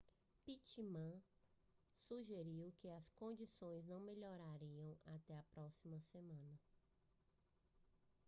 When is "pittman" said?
0.45-1.21